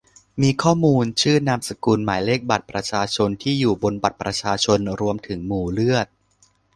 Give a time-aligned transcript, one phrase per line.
[0.41, 6.07] มีข้อมูล ชื่อ นามสกุล หมายเลขบัตรประชาชน ที่อยู่ บนบัตรประชาชน รวมถึงหมู่เลือด